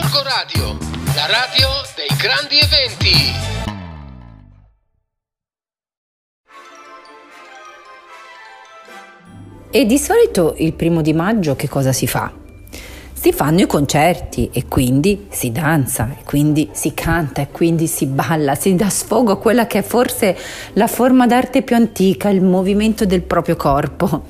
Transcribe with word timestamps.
Gorgo 0.00 0.22
Radio, 0.22 0.78
la 1.16 1.26
radio 1.26 1.68
dei 1.96 2.16
grandi 2.16 2.56
eventi. 2.60 3.32
E 9.72 9.84
di 9.84 9.98
solito 9.98 10.54
il 10.58 10.74
primo 10.74 11.02
di 11.02 11.12
maggio 11.12 11.56
che 11.56 11.68
cosa 11.68 11.90
si 11.90 12.06
fa? 12.06 12.37
Si 13.20 13.32
fanno 13.32 13.60
i 13.60 13.66
concerti 13.66 14.48
e 14.52 14.66
quindi 14.68 15.26
si 15.28 15.50
danza, 15.50 16.08
e 16.16 16.22
quindi 16.24 16.68
si 16.70 16.94
canta, 16.94 17.42
e 17.42 17.48
quindi 17.50 17.88
si 17.88 18.06
balla, 18.06 18.54
si 18.54 18.76
dà 18.76 18.88
sfogo 18.88 19.32
a 19.32 19.38
quella 19.38 19.66
che 19.66 19.80
è 19.80 19.82
forse 19.82 20.36
la 20.74 20.86
forma 20.86 21.26
d'arte 21.26 21.62
più 21.62 21.74
antica, 21.74 22.28
il 22.28 22.42
movimento 22.42 23.04
del 23.06 23.22
proprio 23.22 23.56
corpo. 23.56 24.22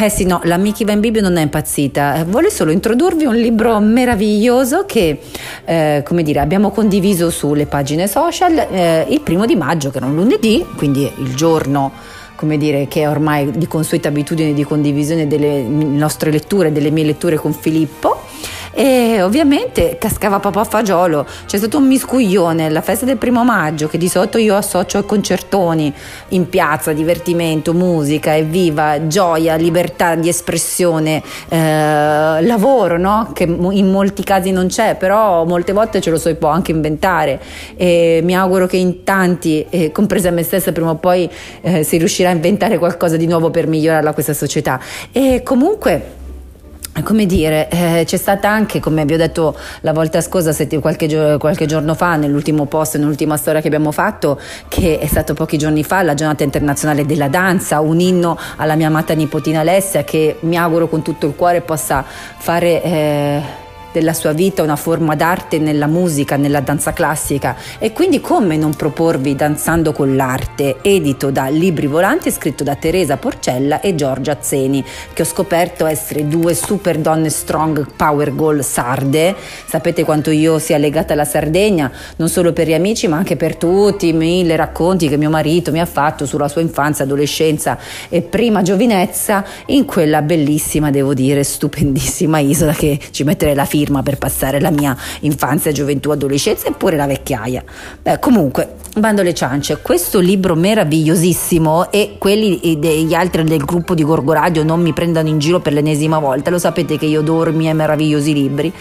Eh 0.00 0.08
sì, 0.08 0.24
no, 0.24 0.40
la 0.44 0.56
Miki 0.56 0.86
Van 0.86 0.98
Bibbio 0.98 1.20
non 1.20 1.36
è 1.36 1.42
impazzita, 1.42 2.14
eh, 2.14 2.24
vuole 2.24 2.48
solo 2.48 2.70
introdurvi 2.70 3.26
un 3.26 3.36
libro 3.36 3.78
meraviglioso 3.80 4.86
che, 4.86 5.20
eh, 5.66 6.02
come 6.02 6.22
dire, 6.22 6.40
abbiamo 6.40 6.70
condiviso 6.70 7.28
sulle 7.28 7.66
pagine 7.66 8.08
social 8.08 8.56
eh, 8.56 9.06
il 9.10 9.20
primo 9.20 9.44
di 9.44 9.56
maggio, 9.56 9.90
che 9.90 9.98
era 9.98 10.06
un 10.06 10.14
lunedì, 10.14 10.64
quindi 10.74 11.02
il 11.18 11.34
giorno 11.34 11.92
come 12.42 12.58
dire, 12.58 12.88
che 12.88 13.02
è 13.02 13.08
ormai 13.08 13.52
di 13.52 13.68
consueta 13.68 14.08
abitudine 14.08 14.52
di 14.52 14.64
condivisione 14.64 15.28
delle 15.28 15.62
nostre 15.62 16.32
letture, 16.32 16.72
delle 16.72 16.90
mie 16.90 17.04
letture 17.04 17.36
con 17.36 17.52
Filippo 17.52 18.20
e 18.72 19.20
ovviamente 19.22 19.96
cascava 19.98 20.38
proprio 20.38 20.62
a 20.62 20.64
fagiolo. 20.64 21.26
C'è 21.46 21.58
stato 21.58 21.78
un 21.78 21.86
miscuglione 21.86 22.66
alla 22.66 22.80
festa 22.80 23.04
del 23.04 23.16
primo 23.16 23.44
maggio 23.44 23.88
che 23.88 23.98
di 23.98 24.08
solito 24.08 24.38
io 24.38 24.56
associo 24.56 24.98
ai 24.98 25.04
concertoni 25.04 25.92
in 26.28 26.48
piazza, 26.48 26.92
divertimento, 26.92 27.74
musica, 27.74 28.36
evviva, 28.36 29.06
gioia, 29.06 29.56
libertà 29.56 30.14
di 30.14 30.28
espressione, 30.28 31.22
eh, 31.48 31.56
lavoro, 32.42 32.98
no? 32.98 33.30
che 33.34 33.44
in 33.44 33.90
molti 33.90 34.22
casi 34.22 34.50
non 34.50 34.68
c'è, 34.68 34.96
però 34.96 35.44
molte 35.44 35.72
volte 35.72 36.00
ce 36.00 36.10
lo 36.10 36.18
si 36.18 36.34
può 36.34 36.48
anche 36.48 36.70
inventare 36.70 37.40
e 37.76 38.20
mi 38.22 38.34
auguro 38.34 38.66
che 38.66 38.76
in 38.76 39.04
tanti, 39.04 39.66
eh, 39.68 39.92
compresa 39.92 40.30
me 40.30 40.42
stessa, 40.42 40.72
prima 40.72 40.90
o 40.90 40.96
poi 40.96 41.28
eh, 41.60 41.82
si 41.82 41.98
riuscirà 41.98 42.30
a 42.30 42.32
inventare 42.32 42.78
qualcosa 42.78 43.16
di 43.16 43.26
nuovo 43.26 43.50
per 43.50 43.66
migliorare 43.66 44.12
questa 44.12 44.34
società. 44.34 44.80
E 45.12 45.42
comunque 45.42 46.20
come 47.02 47.24
dire, 47.24 47.68
eh, 47.70 48.02
c'è 48.04 48.16
stata 48.18 48.50
anche, 48.50 48.78
come 48.78 49.04
vi 49.06 49.14
ho 49.14 49.16
detto 49.16 49.56
la 49.80 49.92
volta 49.92 50.20
scorsa, 50.20 50.54
qualche, 50.80 51.38
qualche, 51.38 51.66
giorno 51.66 51.94
fa, 51.94 52.16
nell'ultimo 52.16 52.66
post, 52.66 52.98
nell'ultima 52.98 53.38
storia 53.38 53.60
che 53.62 53.68
abbiamo 53.68 53.92
fatto, 53.92 54.38
che 54.68 54.98
è 54.98 55.06
stato 55.06 55.32
pochi 55.32 55.56
giorni 55.56 55.84
fa, 55.84 56.02
la 56.02 56.14
giornata 56.14 56.44
internazionale 56.44 57.06
della 57.06 57.28
danza, 57.28 57.80
un 57.80 57.98
inno 57.98 58.38
alla 58.56 58.74
mia 58.76 58.88
amata 58.88 59.14
nipotina 59.14 59.60
Alessia 59.60 60.04
che 60.04 60.36
mi 60.40 60.56
auguro 60.56 60.88
con 60.88 61.02
tutto 61.02 61.26
il 61.26 61.34
cuore 61.34 61.62
possa 61.62 62.04
fare... 62.04 62.82
Eh, 62.82 63.61
della 63.92 64.14
sua 64.14 64.32
vita 64.32 64.62
una 64.62 64.76
forma 64.76 65.14
d'arte 65.14 65.58
nella 65.58 65.86
musica, 65.86 66.36
nella 66.36 66.60
danza 66.60 66.92
classica. 66.92 67.56
E 67.78 67.92
quindi 67.92 68.20
come 68.20 68.56
non 68.56 68.74
proporvi 68.74 69.36
Danzando 69.36 69.92
con 69.92 70.16
l'arte, 70.16 70.76
edito 70.82 71.30
da 71.30 71.48
Libri 71.48 71.86
Volanti 71.86 72.30
scritto 72.30 72.64
da 72.64 72.74
Teresa 72.74 73.16
Porcella 73.16 73.80
e 73.80 73.94
Giorgia 73.94 74.38
Zeni, 74.40 74.82
che 75.12 75.22
ho 75.22 75.24
scoperto 75.24 75.86
essere 75.86 76.26
due 76.26 76.54
super 76.54 76.98
donne 76.98 77.28
strong 77.28 77.86
power 77.94 78.34
goal 78.34 78.64
sarde. 78.64 79.34
Sapete 79.66 80.04
quanto 80.04 80.30
io 80.30 80.58
sia 80.58 80.78
legata 80.78 81.12
alla 81.12 81.24
Sardegna, 81.24 81.90
non 82.16 82.28
solo 82.28 82.52
per 82.52 82.66
gli 82.66 82.74
amici 82.74 83.08
ma 83.08 83.16
anche 83.16 83.36
per 83.36 83.56
tutti 83.56 84.08
i 84.08 84.12
mille 84.12 84.56
racconti 84.56 85.08
che 85.08 85.16
mio 85.16 85.30
marito 85.30 85.70
mi 85.70 85.80
ha 85.80 85.86
fatto 85.86 86.24
sulla 86.24 86.48
sua 86.48 86.62
infanzia, 86.62 87.04
adolescenza 87.04 87.78
e 88.08 88.22
prima 88.22 88.62
giovinezza 88.62 89.44
in 89.66 89.84
quella 89.84 90.22
bellissima, 90.22 90.90
devo 90.90 91.12
dire, 91.14 91.42
stupendissima 91.42 92.38
isola 92.38 92.72
che 92.72 92.98
ci 93.10 93.24
metterei 93.24 93.54
la 93.54 93.64
fine 93.64 93.81
firma 93.82 94.02
per 94.02 94.16
passare 94.16 94.60
la 94.60 94.70
mia 94.70 94.96
infanzia, 95.20 95.72
gioventù, 95.72 96.10
adolescenza 96.10 96.68
e 96.68 96.72
pure 96.72 96.96
la 96.96 97.06
vecchiaia. 97.06 97.64
Beh, 98.00 98.18
comunque, 98.20 98.74
bando 98.96 99.22
le 99.22 99.34
ciance, 99.34 99.78
questo 99.82 100.20
libro 100.20 100.54
meravigliosissimo 100.54 101.90
e 101.90 102.14
quelli 102.18 102.78
degli 102.78 103.12
altri 103.12 103.42
del 103.42 103.64
gruppo 103.64 103.94
di 103.94 104.04
Gorgo 104.04 104.32
Radio 104.32 104.62
non 104.62 104.80
mi 104.80 104.92
prendano 104.92 105.28
in 105.28 105.38
giro 105.38 105.60
per 105.60 105.72
l'ennesima 105.72 106.20
volta, 106.20 106.50
lo 106.50 106.58
sapete 106.58 106.96
che 106.96 107.06
io 107.06 107.20
adoro 107.20 107.50
i 107.50 107.54
miei 107.54 107.74
meravigliosi 107.74 108.32
libri. 108.32 108.72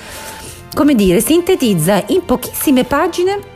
Come 0.73 0.93
dire, 0.95 1.19
sintetizza 1.19 2.03
in 2.07 2.23
pochissime 2.23 2.83
pagine 2.83 3.49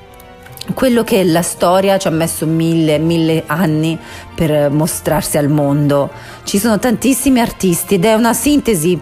quello 0.73 1.03
che 1.03 1.23
la 1.23 1.43
storia 1.43 1.97
ci 1.99 2.07
ha 2.07 2.11
messo 2.11 2.47
mille, 2.47 2.97
mille 2.97 3.43
anni 3.45 3.97
per 4.33 4.71
mostrarsi 4.71 5.37
al 5.37 5.47
mondo. 5.47 6.09
Ci 6.43 6.57
sono 6.57 6.79
tantissimi 6.79 7.39
artisti 7.39 7.95
ed 7.95 8.05
è 8.05 8.13
una 8.13 8.33
sintesi 8.33 8.99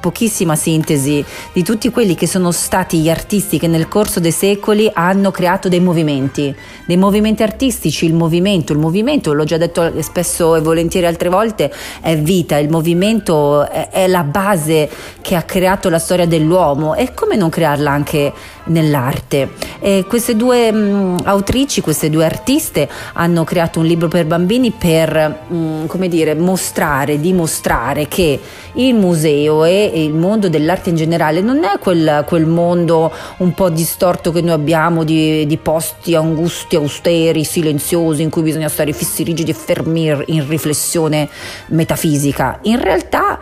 pochissima 0.00 0.56
sintesi 0.56 1.24
di 1.52 1.62
tutti 1.62 1.90
quelli 1.90 2.14
che 2.14 2.26
sono 2.26 2.50
stati 2.50 2.98
gli 2.98 3.10
artisti 3.10 3.58
che 3.58 3.66
nel 3.66 3.88
corso 3.88 4.20
dei 4.20 4.32
secoli 4.32 4.90
hanno 4.92 5.30
creato 5.30 5.68
dei 5.68 5.80
movimenti, 5.80 6.54
dei 6.86 6.96
movimenti 6.96 7.42
artistici, 7.42 8.06
il 8.06 8.14
movimento, 8.14 8.72
il 8.72 8.78
movimento, 8.78 9.32
l'ho 9.32 9.44
già 9.44 9.56
detto 9.56 10.02
spesso 10.02 10.56
e 10.56 10.60
volentieri 10.60 11.06
altre 11.06 11.28
volte, 11.28 11.72
è 12.00 12.16
vita, 12.16 12.58
il 12.58 12.70
movimento 12.70 13.68
è, 13.68 13.88
è 13.90 14.06
la 14.06 14.22
base 14.22 14.88
che 15.20 15.34
ha 15.34 15.42
creato 15.42 15.88
la 15.88 15.98
storia 15.98 16.26
dell'uomo 16.26 16.94
e 16.94 17.12
come 17.14 17.36
non 17.36 17.48
crearla 17.48 17.90
anche 17.90 18.32
nell'arte. 18.66 19.50
E 19.80 20.04
queste 20.08 20.36
due 20.36 20.72
mh, 20.72 21.22
autrici, 21.24 21.80
queste 21.80 22.10
due 22.10 22.24
artiste 22.24 22.88
hanno 23.14 23.44
creato 23.44 23.80
un 23.80 23.86
libro 23.86 24.08
per 24.08 24.26
bambini 24.26 24.70
per, 24.70 25.44
mh, 25.48 25.86
come 25.86 26.08
dire, 26.08 26.34
mostrare, 26.34 27.20
dimostrare 27.20 28.08
che 28.08 28.40
il 28.74 28.94
museo 28.94 29.64
e 29.66 30.04
il 30.04 30.14
mondo 30.14 30.48
dell'arte 30.48 30.90
in 30.90 30.96
generale 30.96 31.40
non 31.40 31.64
è 31.64 31.78
quel, 31.78 32.24
quel 32.26 32.46
mondo 32.46 33.12
un 33.38 33.52
po' 33.52 33.68
distorto 33.68 34.32
che 34.32 34.40
noi 34.40 34.52
abbiamo 34.52 35.04
di, 35.04 35.46
di, 35.46 35.56
posti 35.56 36.14
angusti, 36.14 36.76
austeri, 36.76 37.44
silenziosi, 37.44 38.22
in 38.22 38.30
cui 38.30 38.42
bisogna 38.42 38.68
stare 38.68 38.92
fissi, 38.92 39.22
rigidi 39.22 39.50
e 39.50 39.54
fermi 39.54 40.06
in 40.26 40.48
riflessione 40.48 41.28
metafisica. 41.68 42.58
In 42.62 42.80
realtà 42.80 43.38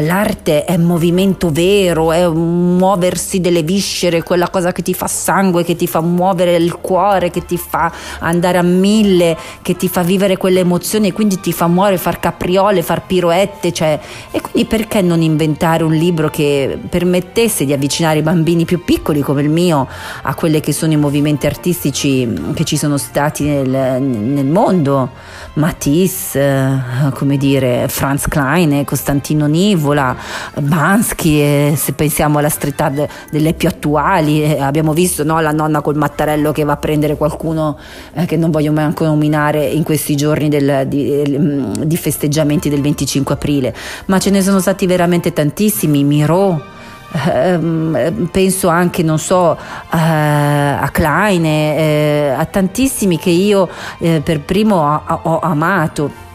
l'arte 0.00 0.64
è 0.64 0.76
movimento 0.76 1.50
vero, 1.50 2.10
è 2.10 2.26
muoversi 2.28 3.40
delle 3.40 3.62
viscere, 3.62 4.22
quella 4.22 4.48
cosa 4.48 4.72
che 4.72 4.82
ti 4.82 4.94
fa 4.94 5.06
sangue, 5.06 5.64
che 5.64 5.76
ti 5.76 5.86
fa 5.86 6.00
muovere 6.00 6.56
il 6.56 6.78
cuore, 6.80 7.30
che 7.30 7.44
ti 7.44 7.56
fa 7.56 7.92
andare 8.18 8.58
a 8.58 8.62
mille, 8.62 9.36
che 9.62 9.76
ti 9.76 9.88
fa 9.88 10.02
vivere 10.02 10.36
quelle 10.36 10.60
emozioni, 10.60 11.12
quindi 11.12 11.38
ti 11.38 11.52
fa 11.52 11.68
muovere, 11.68 11.98
far 11.98 12.18
capriole, 12.18 12.82
far 12.82 13.06
piroette, 13.06 13.72
cioè, 13.72 13.98
e 14.30 14.40
quindi 14.40 14.64
perché 14.64 15.02
non 15.02 15.22
inventare 15.22 15.84
un 15.84 15.92
libro 15.92 16.30
che 16.30 16.78
permettesse 16.88 17.64
di 17.64 17.72
avvicinare 17.72 18.18
i 18.18 18.22
bambini 18.22 18.64
più 18.64 18.82
piccoli 18.84 19.20
come 19.20 19.42
il 19.42 19.50
mio 19.50 19.86
a 20.22 20.34
quelli 20.34 20.60
che 20.60 20.72
sono 20.72 20.92
i 20.92 20.96
movimenti 20.96 21.46
artistici 21.46 22.28
che 22.54 22.64
ci 22.64 22.76
sono 22.76 22.96
stati 22.96 23.44
nel, 23.44 24.00
nel 24.02 24.46
mondo? 24.46 25.10
Matisse, 25.54 26.40
eh, 26.40 27.10
come 27.12 27.36
dire, 27.36 27.86
Franz 27.88 28.28
Klein, 28.28 28.84
Costantino 28.84 29.46
Nini, 29.46 29.59
Nivola, 29.60 30.16
Bansky, 30.58 31.40
e 31.40 31.74
se 31.76 31.92
pensiamo 31.92 32.38
alla 32.38 32.48
street 32.48 32.80
art 32.80 33.08
delle 33.30 33.52
più 33.52 33.68
attuali, 33.68 34.42
eh, 34.42 34.60
abbiamo 34.60 34.94
visto 34.94 35.22
no, 35.22 35.38
la 35.40 35.52
nonna 35.52 35.82
col 35.82 35.96
mattarello 35.96 36.50
che 36.50 36.64
va 36.64 36.72
a 36.72 36.76
prendere 36.76 37.16
qualcuno 37.16 37.76
eh, 38.14 38.24
che 38.24 38.38
non 38.38 38.50
voglio 38.50 38.72
manco 38.72 39.04
nominare 39.04 39.66
in 39.66 39.82
questi 39.82 40.16
giorni 40.16 40.48
del, 40.48 40.86
di, 40.86 41.22
mm, 41.38 41.82
di 41.82 41.96
festeggiamenti 41.96 42.70
del 42.70 42.80
25 42.80 43.34
aprile, 43.34 43.74
ma 44.06 44.18
ce 44.18 44.30
ne 44.30 44.40
sono 44.42 44.60
stati 44.60 44.86
veramente 44.86 45.32
tantissimi, 45.32 46.04
Miro. 46.04 46.78
Uh, 47.12 48.28
penso 48.30 48.68
anche, 48.68 49.02
non 49.02 49.18
so, 49.18 49.50
uh, 49.50 49.56
a 49.90 50.88
Klein, 50.92 51.44
uh, 51.44 52.38
a 52.38 52.44
tantissimi 52.44 53.18
che 53.18 53.30
io 53.30 53.68
eh, 53.98 54.20
per 54.22 54.42
primo 54.42 54.76
ho 54.76 55.40
amato. 55.40 56.28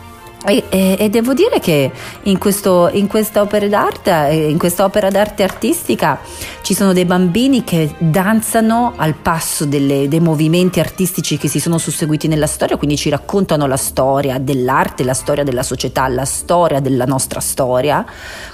E, 0.48 0.64
e, 0.70 0.96
e, 1.00 1.10
devo 1.10 1.34
dire 1.34 1.60
che 1.60 1.92
in, 2.24 2.38
questo, 2.38 2.90
in, 2.94 3.08
questa 3.08 3.42
opera 3.42 3.68
d'arte, 3.68 4.30
eh, 4.30 4.50
in 4.50 4.60
questa 4.60 4.88
d'arte 4.88 5.42
artistica 5.42 6.20
ci 6.62 6.76
sono 6.76 6.94
dei 6.94 7.06
bambini 7.06 7.64
che 7.64 7.96
danzano 7.98 8.94
al 8.96 9.16
passo 9.16 9.66
delle, 9.66 10.08
dei 10.08 10.20
movimenti 10.20 10.80
artistici 10.80 11.38
che 11.38 11.48
si 11.48 11.60
sono 11.60 11.80
susseguiti 11.80 12.28
nella 12.28 12.46
storia, 12.46 12.78
quindi 12.78 12.96
ci 12.96 13.10
raccontano 13.10 13.66
la 13.66 13.78
storia 13.78 14.38
dell'arte, 14.38 15.04
la 15.04 15.16
storia 15.16 15.44
della 15.44 15.64
società, 15.64 16.08
la 16.08 16.26
storia 16.26 16.80
della 16.80 17.06
nostra 17.06 17.40
storia, 17.40 18.06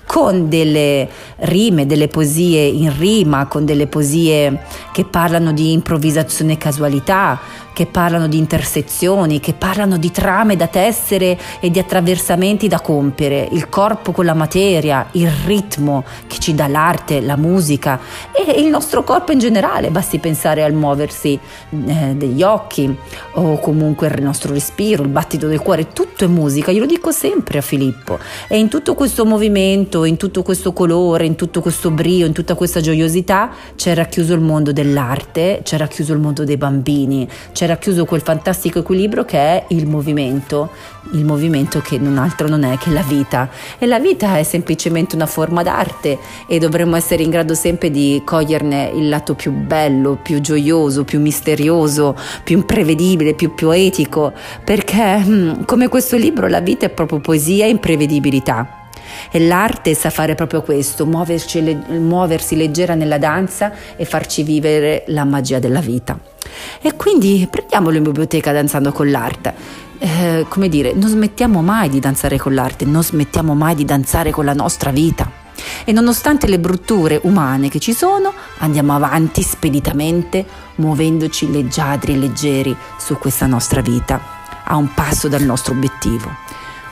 con 0.06 0.48
delle 0.48 1.10
rime, 1.40 1.86
delle 1.86 2.08
poesie 2.08 2.64
in 2.64 2.98
rima, 2.98 3.48
con 3.48 3.66
delle 3.66 3.88
poesie 3.88 4.62
che 4.94 5.04
parlano 5.04 5.52
di 5.52 5.74
improvvisazione 5.74 6.54
e 6.54 6.58
casualità, 6.58 7.40
che 7.74 7.86
parlano 7.86 8.28
di 8.28 8.38
intersezioni, 8.38 9.40
che 9.40 9.54
parlano 9.54 9.98
di 9.98 10.12
trame 10.12 10.56
da 10.56 10.68
tessere 10.68 11.38
e 11.60 11.70
di 11.70 11.80
attraversamenti 11.80 12.68
da 12.68 12.80
compiere, 12.80 13.48
il 13.52 13.70
corpo 13.70 14.12
con 14.12 14.26
la 14.26 14.34
materia, 14.34 15.08
il 15.12 15.30
ritmo 15.46 16.04
che 16.28 16.40
ci 16.40 16.54
dà 16.54 16.68
l'arte, 16.68 17.22
la 17.22 17.38
musica 17.38 18.00
e 18.32 18.60
il 18.62 18.68
nostro 18.68 19.04
corpo 19.04 19.32
in 19.32 19.40
generale, 19.40 19.90
basti 19.90 20.20
pensare 20.20 20.64
al 20.64 20.74
muoversi 20.74 21.40
eh, 21.70 22.14
degli 22.16 22.44
occhi 22.44 22.96
o 23.34 23.60
comunque 23.60 24.08
il 24.08 24.24
nostro 24.24 24.54
respiro, 24.54 25.04
il 25.04 25.10
battito 25.10 25.48
del 25.48 25.62
cuore, 25.62 25.90
tutto 25.94 26.26
è 26.26 26.28
musica, 26.28 26.72
io 26.72 26.82
lo 26.82 26.86
dico 26.86 27.12
sempre 27.12 27.60
a 27.60 27.62
Filippo. 27.62 28.20
E 28.48 28.58
in 28.58 28.68
tutto 28.68 28.94
questo 28.94 29.26
movimento, 29.26 30.06
in 30.06 30.18
tutto 30.18 30.44
questo 30.44 30.74
colore, 30.74 31.26
in 31.26 31.36
tutto 31.36 31.62
questo 31.62 31.92
brio, 31.92 32.26
in 32.26 32.34
tutta 32.34 32.56
questa 32.56 32.82
gioiosità 32.82 33.52
c'è 33.76 33.94
racchiuso 33.94 34.34
il 34.34 34.42
mondo 34.42 34.72
dell'arte, 34.72 35.62
c'è 35.64 35.78
racchiuso 35.78 36.14
il 36.14 36.20
mondo 36.20 36.44
dei 36.44 36.58
bambini, 36.58 37.28
c'è 37.62 37.68
racchiuso 37.68 38.06
quel 38.06 38.22
fantastico 38.22 38.80
equilibrio 38.80 39.24
che 39.24 39.38
è 39.38 39.66
il 39.68 39.86
movimento, 39.86 40.72
il 41.12 41.24
movimento 41.24 41.80
che 41.80 42.00
non 42.00 42.18
altro 42.18 42.48
non 42.48 42.64
è 42.64 42.76
che 42.80 42.90
la 42.90 43.04
vita 43.04 43.52
e 43.78 43.86
la 43.86 44.00
vita 44.00 44.40
è 44.40 44.42
semplicemente 44.42 45.14
una 45.14 45.28
forma 45.28 45.62
d'arte 45.62 46.18
e 46.48 46.58
dovremmo 46.58 46.96
essere 46.96 47.22
in 47.22 47.30
grado 47.30 47.54
sempre 47.54 47.92
di 47.92 48.20
coglierne 48.26 48.90
il 48.96 49.10
lato 49.10 49.36
più 49.36 49.52
bello, 49.52 50.18
più 50.20 50.42
gioioso, 50.42 51.04
più 51.04 51.20
misterioso, 51.20 52.18
più 52.44 52.58
imprevedibile, 52.58 53.36
più 53.36 53.54
poetico, 53.54 54.34
perché 54.64 55.20
mm, 55.20 55.62
come 55.66 55.88
questo 55.88 56.18
libro 56.18 56.48
la 56.48 56.62
vita 56.62 56.88
è 56.88 56.90
proprio 56.90 57.20
poesia 57.20 57.66
e 57.66 57.70
imprevedibilità. 57.70 58.88
E 59.30 59.40
l'arte 59.40 59.94
sa 59.94 60.10
fare 60.10 60.34
proprio 60.34 60.64
questo, 60.64 61.06
muoversi 61.06 62.56
leggera 62.56 62.96
nella 62.96 63.20
danza 63.20 63.72
e 63.96 64.06
farci 64.06 64.42
vivere 64.42 65.04
la 65.08 65.26
magia 65.26 65.60
della 65.60 65.80
vita. 65.80 66.32
E 66.80 66.96
quindi 66.96 67.48
prendiamolo 67.50 67.98
in 67.98 68.04
biblioteca 68.04 68.52
danzando 68.52 68.92
con 68.92 69.10
l'arte. 69.10 69.54
Eh, 70.00 70.46
come 70.48 70.70
dire, 70.70 70.94
non 70.94 71.10
smettiamo 71.10 71.62
mai 71.62 71.90
di 71.90 72.00
danzare 72.00 72.38
con 72.38 72.54
l'arte, 72.54 72.86
non 72.86 73.04
smettiamo 73.04 73.54
mai 73.54 73.76
di 73.76 73.86
danzare 73.86 74.32
con 74.32 74.46
la 74.46 74.54
nostra 74.54 74.92
vita. 74.92 75.40
E 75.84 75.92
nonostante 75.92 76.48
le 76.48 76.60
brutture 76.60 77.20
umane 77.24 77.70
che 77.70 77.80
ci 77.80 77.94
sono, 77.94 78.34
andiamo 78.60 78.96
avanti 78.96 79.44
speditamente, 79.44 80.46
muovendoci 80.76 81.52
leggiadri 81.52 82.14
e 82.14 82.18
leggeri 82.18 82.76
su 82.98 83.18
questa 83.18 83.46
nostra 83.46 83.82
vita, 83.82 84.20
a 84.64 84.76
un 84.76 84.94
passo 84.94 85.28
dal 85.28 85.44
nostro 85.44 85.74
obiettivo. 85.74 86.34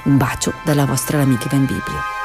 Un 0.04 0.18
bacio 0.18 0.54
dalla 0.64 0.86
vostra 0.86 1.22
amica 1.22 1.48
Ivan 1.48 1.66
Biblio. 1.66 2.18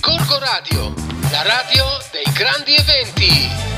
Corco 0.00 0.38
Radio, 0.38 0.94
la 1.30 1.42
radio 1.42 1.84
dei 2.12 2.29
grandi 2.60 2.74
eventi. 2.74 3.69